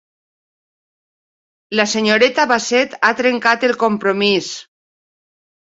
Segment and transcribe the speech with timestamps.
[1.81, 4.51] La senyoreta Bassett ha trencat el compromís.